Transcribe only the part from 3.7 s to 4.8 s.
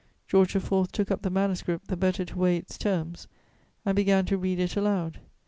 and began to read it